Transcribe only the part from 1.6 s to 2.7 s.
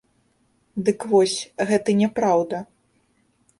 гэта няпраўда.